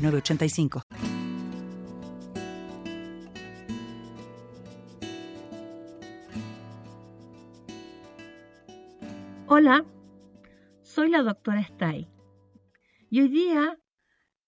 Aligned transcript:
985. 0.00 0.82
Hola, 9.46 9.84
soy 10.82 11.10
la 11.10 11.22
doctora 11.22 11.60
Stay 11.60 12.08
y 13.10 13.20
hoy 13.20 13.28
día 13.28 13.78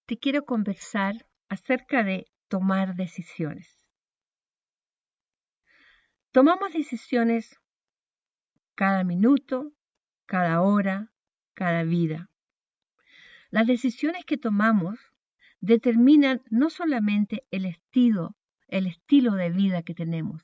te 0.07 0.19
quiero 0.19 0.45
conversar 0.45 1.27
acerca 1.49 2.03
de 2.03 2.27
tomar 2.49 2.95
decisiones. 2.95 3.85
Tomamos 6.31 6.73
decisiones 6.73 7.61
cada 8.75 9.05
minuto, 9.05 9.73
cada 10.25 10.63
hora, 10.63 11.13
cada 11.53 11.83
vida. 11.83 12.31
Las 13.51 13.67
decisiones 13.67 14.25
que 14.25 14.39
tomamos 14.39 15.12
determinan 15.63 16.43
no 16.51 16.69
solamente 16.69 17.47
el 17.53 17.65
estilo, 17.65 18.37
el 18.67 18.89
estilo 18.89 19.33
de 19.33 19.49
vida 19.49 19.83
que 19.83 19.95
tenemos, 19.95 20.43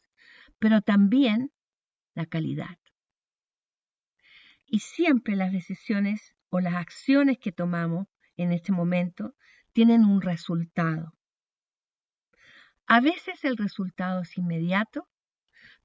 pero 0.58 0.80
también 0.80 1.52
la 2.14 2.24
calidad. 2.24 2.78
Y 4.64 4.78
siempre 4.78 5.34
las 5.34 5.52
decisiones 5.52 6.34
o 6.50 6.61
las 6.61 6.74
acciones 6.74 7.39
que 7.39 7.52
tomamos 7.52 8.06
en 8.36 8.52
este 8.52 8.70
momento 8.70 9.34
tienen 9.72 10.05
un 10.05 10.22
resultado. 10.22 11.14
A 12.86 13.00
veces 13.00 13.44
el 13.44 13.56
resultado 13.56 14.22
es 14.22 14.39
inmediato, 14.39 15.08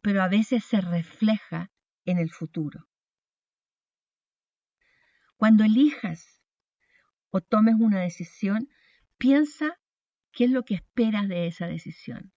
pero 0.01 0.21
a 0.21 0.27
veces 0.27 0.63
se 0.63 0.79
refleja 0.79 1.71
en 2.05 2.19
el 2.19 2.29
futuro. 2.29 2.87
Cuando 5.37 5.63
elijas 5.63 6.43
o 7.31 7.41
tomes 7.41 7.75
una 7.79 7.99
decisión, 7.99 8.69
Piensa 9.23 9.79
qué 10.33 10.43
es 10.43 10.51
lo 10.51 10.63
que 10.65 10.73
esperas 10.73 11.29
de 11.29 11.47
esa 11.47 11.65
decisión. 11.65 12.33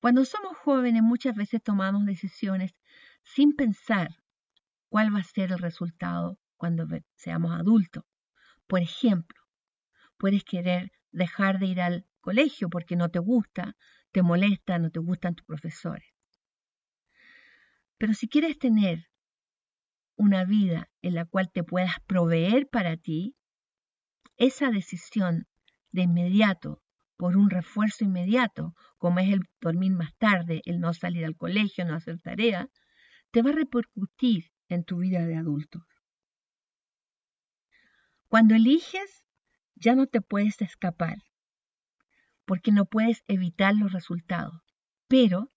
Cuando 0.00 0.24
somos 0.24 0.56
jóvenes 0.56 1.02
muchas 1.02 1.34
veces 1.34 1.62
tomamos 1.62 2.06
decisiones 2.06 2.72
sin 3.22 3.54
pensar 3.54 4.08
cuál 4.88 5.14
va 5.14 5.18
a 5.18 5.22
ser 5.22 5.52
el 5.52 5.58
resultado 5.58 6.38
cuando 6.56 6.86
seamos 7.14 7.52
adultos. 7.52 8.04
Por 8.66 8.80
ejemplo, 8.80 9.38
puedes 10.16 10.44
querer 10.44 10.92
dejar 11.10 11.58
de 11.58 11.66
ir 11.66 11.82
al 11.82 12.06
colegio 12.22 12.70
porque 12.70 12.96
no 12.96 13.10
te 13.10 13.18
gusta, 13.18 13.76
te 14.12 14.22
molesta, 14.22 14.78
no 14.78 14.90
te 14.90 14.98
gustan 14.98 15.34
tus 15.34 15.44
profesores. 15.44 16.08
Pero 17.98 18.14
si 18.14 18.30
quieres 18.30 18.58
tener 18.58 19.10
una 20.16 20.46
vida 20.46 20.88
en 21.02 21.16
la 21.16 21.26
cual 21.26 21.52
te 21.52 21.62
puedas 21.62 21.96
proveer 22.06 22.66
para 22.70 22.96
ti, 22.96 23.36
esa 24.38 24.70
decisión 24.70 25.46
de 25.92 26.02
inmediato 26.02 26.82
por 27.16 27.36
un 27.36 27.50
refuerzo 27.50 28.04
inmediato, 28.04 28.74
como 28.98 29.20
es 29.20 29.32
el 29.32 29.42
dormir 29.60 29.92
más 29.92 30.12
tarde, 30.16 30.62
el 30.64 30.80
no 30.80 30.92
salir 30.92 31.24
al 31.24 31.36
colegio, 31.36 31.84
no 31.84 31.94
hacer 31.94 32.18
tarea, 32.20 32.68
te 33.30 33.42
va 33.42 33.50
a 33.50 33.54
repercutir 33.54 34.50
en 34.68 34.84
tu 34.84 34.98
vida 34.98 35.24
de 35.24 35.36
adulto. 35.36 35.86
Cuando 38.28 38.54
eliges, 38.54 39.24
ya 39.76 39.94
no 39.94 40.06
te 40.06 40.20
puedes 40.20 40.60
escapar, 40.62 41.18
porque 42.44 42.72
no 42.72 42.86
puedes 42.86 43.22
evitar 43.28 43.74
los 43.76 43.92
resultados, 43.92 44.60
pero 45.06 45.48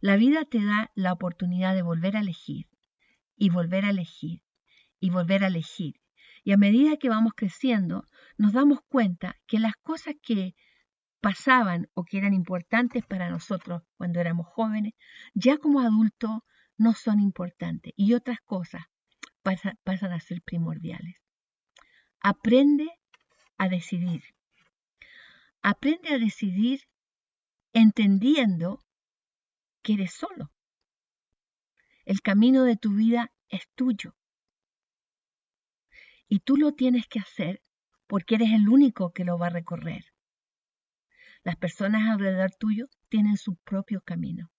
la 0.00 0.16
vida 0.16 0.44
te 0.44 0.64
da 0.64 0.90
la 0.94 1.12
oportunidad 1.12 1.74
de 1.74 1.82
volver 1.82 2.16
a 2.16 2.20
elegir 2.20 2.68
y 3.36 3.50
volver 3.50 3.84
a 3.84 3.90
elegir 3.90 4.42
y 5.00 5.10
volver 5.10 5.44
a 5.44 5.48
elegir 5.48 6.00
y 6.44 6.52
a 6.52 6.56
medida 6.56 6.96
que 6.96 7.08
vamos 7.08 7.32
creciendo, 7.34 8.06
nos 8.40 8.54
damos 8.54 8.80
cuenta 8.88 9.36
que 9.46 9.58
las 9.58 9.74
cosas 9.82 10.14
que 10.22 10.54
pasaban 11.20 11.90
o 11.92 12.04
que 12.04 12.16
eran 12.16 12.32
importantes 12.32 13.04
para 13.04 13.28
nosotros 13.28 13.82
cuando 13.98 14.18
éramos 14.18 14.46
jóvenes, 14.46 14.94
ya 15.34 15.58
como 15.58 15.80
adultos 15.80 16.40
no 16.78 16.94
son 16.94 17.20
importantes 17.20 17.92
y 17.96 18.14
otras 18.14 18.38
cosas 18.40 18.86
pasan 19.42 20.12
a 20.12 20.20
ser 20.20 20.40
primordiales. 20.40 21.16
Aprende 22.18 22.88
a 23.58 23.68
decidir. 23.68 24.22
Aprende 25.60 26.08
a 26.08 26.18
decidir 26.18 26.88
entendiendo 27.74 28.82
que 29.82 29.92
eres 29.92 30.14
solo. 30.14 30.50
El 32.06 32.22
camino 32.22 32.64
de 32.64 32.76
tu 32.76 32.94
vida 32.94 33.34
es 33.50 33.68
tuyo. 33.74 34.16
Y 36.26 36.38
tú 36.38 36.56
lo 36.56 36.72
tienes 36.72 37.06
que 37.06 37.18
hacer 37.18 37.62
porque 38.10 38.34
eres 38.34 38.50
el 38.50 38.68
único 38.68 39.12
que 39.12 39.24
lo 39.24 39.38
va 39.38 39.46
a 39.46 39.50
recorrer. 39.50 40.04
Las 41.44 41.54
personas 41.54 42.10
alrededor 42.10 42.50
tuyo 42.58 42.88
tienen 43.08 43.36
su 43.36 43.54
propio 43.54 44.00
camino. 44.00 44.50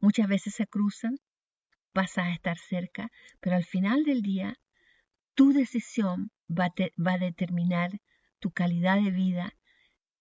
Muchas 0.00 0.26
veces 0.26 0.54
se 0.54 0.66
cruzan, 0.66 1.18
pasas 1.92 2.28
a 2.28 2.32
estar 2.32 2.56
cerca, 2.56 3.12
pero 3.40 3.56
al 3.56 3.64
final 3.66 4.04
del 4.04 4.22
día 4.22 4.58
tu 5.34 5.52
decisión 5.52 6.30
va 6.48 6.72
va 6.98 7.12
a 7.12 7.18
determinar 7.18 8.00
tu 8.38 8.50
calidad 8.52 9.02
de 9.02 9.10
vida, 9.10 9.52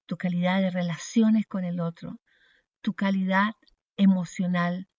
tu 0.06 0.18
calidad 0.18 0.60
de 0.60 0.72
relaciones 0.72 1.46
con 1.48 1.64
el 1.64 1.80
otro, 1.80 2.20
tu 2.82 2.96
calidad 2.96 3.54
emocional, 3.96 4.90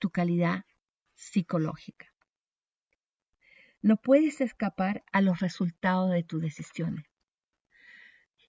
tu 0.00 0.10
calidad 0.10 0.64
psicológica. 1.14 2.11
No 3.82 3.96
puedes 3.96 4.40
escapar 4.40 5.04
a 5.12 5.20
los 5.20 5.40
resultados 5.40 6.10
de 6.12 6.22
tus 6.22 6.40
decisiones. 6.40 7.04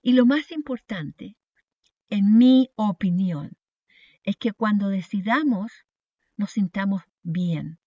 Y 0.01 0.13
lo 0.13 0.25
más 0.25 0.51
importante, 0.51 1.35
en 2.09 2.37
mi 2.37 2.69
opinión, 2.75 3.57
es 4.23 4.37
que 4.37 4.53
cuando 4.53 4.89
decidamos 4.89 5.71
nos 6.37 6.51
sintamos 6.51 7.03
bien. 7.21 7.79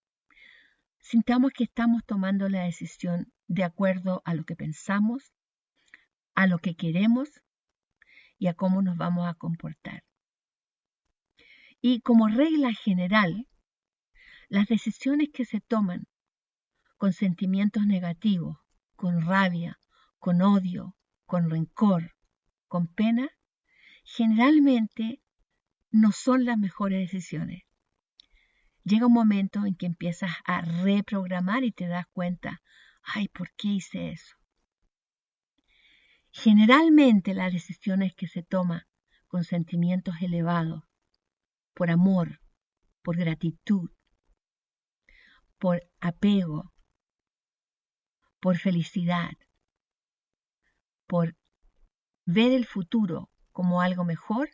Sintamos 0.99 1.53
que 1.53 1.65
estamos 1.65 2.05
tomando 2.05 2.49
la 2.49 2.65
decisión 2.65 3.33
de 3.47 3.65
acuerdo 3.65 4.23
a 4.25 4.35
lo 4.35 4.45
que 4.45 4.57
pensamos, 4.57 5.33
a 6.35 6.47
lo 6.47 6.59
que 6.59 6.75
queremos 6.75 7.29
y 8.39 8.49
a 8.49 8.55
cómo 8.55 8.83
nos 8.83 8.97
vamos 8.97 9.29
a 9.29 9.35
comportar. 9.35 10.05
Y 11.81 12.01
como 12.01 12.29
regla 12.29 12.73
general, 12.73 13.47
las 14.49 14.67
decisiones 14.67 15.29
que 15.33 15.45
se 15.45 15.61
toman 15.61 16.07
con 16.97 17.13
sentimientos 17.13 17.87
negativos, 17.87 18.59
con 18.95 19.23
rabia, 19.23 19.79
con 20.19 20.43
odio, 20.43 20.97
con 21.27 21.51
rencor, 21.51 22.15
con 22.69 22.87
pena, 22.89 23.29
generalmente 24.05 25.21
no 25.91 26.13
son 26.13 26.45
las 26.45 26.59
mejores 26.59 27.01
decisiones. 27.01 27.63
Llega 28.85 29.07
un 29.07 29.13
momento 29.13 29.67
en 29.67 29.75
que 29.75 29.87
empiezas 29.87 30.31
a 30.45 30.61
reprogramar 30.61 31.65
y 31.65 31.73
te 31.73 31.87
das 31.89 32.07
cuenta, 32.13 32.63
ay, 33.03 33.29
¿por 33.29 33.51
qué 33.57 33.69
hice 33.69 34.11
eso? 34.11 34.37
Generalmente 36.31 37.35
las 37.35 37.53
decisiones 37.53 38.15
que 38.15 38.29
se 38.29 38.43
toman 38.43 38.83
con 39.27 39.43
sentimientos 39.43 40.15
elevados, 40.21 40.85
por 41.75 41.91
amor, 41.91 42.41
por 43.03 43.17
gratitud, 43.17 43.91
por 45.59 45.83
apego, 46.01 46.73
por 48.41 48.59
felicidad, 48.59 49.33
por 51.07 51.37
ver 52.25 52.53
el 52.53 52.67
futuro 52.67 53.31
como 53.53 53.81
algo 53.81 54.05
mejor, 54.05 54.51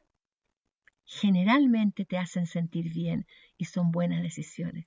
generalmente 1.04 2.04
te 2.04 2.18
hacen 2.18 2.46
sentir 2.46 2.92
bien 2.92 3.26
y 3.56 3.66
son 3.66 3.90
buenas 3.90 4.22
decisiones. 4.22 4.86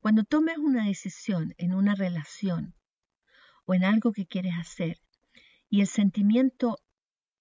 Cuando 0.00 0.24
tomes 0.24 0.58
una 0.58 0.84
decisión 0.84 1.54
en 1.58 1.74
una 1.74 1.94
relación 1.94 2.74
o 3.64 3.74
en 3.74 3.84
algo 3.84 4.12
que 4.12 4.26
quieres 4.26 4.54
hacer 4.58 5.00
y 5.70 5.80
el 5.80 5.86
sentimiento 5.86 6.78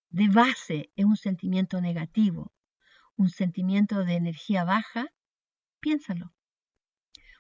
de 0.09 0.29
base 0.29 0.91
es 0.95 1.05
un 1.05 1.17
sentimiento 1.17 1.81
negativo, 1.81 2.53
un 3.15 3.29
sentimiento 3.29 4.03
de 4.03 4.15
energía 4.15 4.63
baja, 4.63 5.11
piénsalo. 5.79 6.33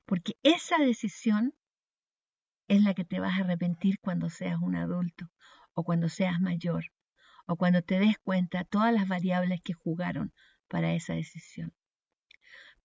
Porque 0.05 0.37
esa 0.43 0.77
decisión 0.77 1.53
es 2.67 2.81
la 2.81 2.93
que 2.93 3.05
te 3.05 3.19
vas 3.19 3.37
a 3.37 3.43
arrepentir 3.43 3.99
cuando 3.99 4.29
seas 4.29 4.59
un 4.61 4.75
adulto 4.75 5.29
o 5.73 5.83
cuando 5.83 6.09
seas 6.09 6.39
mayor 6.39 6.91
o 7.45 7.55
cuando 7.55 7.81
te 7.81 7.99
des 7.99 8.17
cuenta 8.19 8.63
todas 8.63 8.93
las 8.93 9.07
variables 9.07 9.61
que 9.61 9.73
jugaron 9.73 10.33
para 10.67 10.93
esa 10.93 11.13
decisión. 11.13 11.73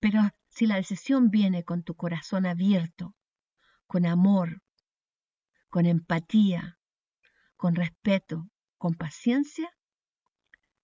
Pero 0.00 0.20
si 0.48 0.66
la 0.66 0.76
decisión 0.76 1.30
viene 1.30 1.64
con 1.64 1.82
tu 1.82 1.94
corazón 1.94 2.46
abierto, 2.46 3.14
con 3.86 4.06
amor, 4.06 4.62
con 5.68 5.86
empatía, 5.86 6.78
con 7.56 7.74
respeto, 7.74 8.48
con 8.76 8.94
paciencia, 8.94 9.70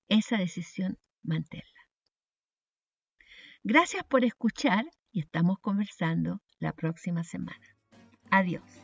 esa 0.08 0.36
decisión 0.36 0.98
manténla. 1.22 1.64
Gracias 3.62 4.04
por 4.04 4.24
escuchar 4.24 4.84
y 5.10 5.20
estamos 5.20 5.58
conversando 5.60 6.42
la 6.58 6.72
próxima 6.72 7.24
semana. 7.24 7.76
Adiós. 8.30 8.83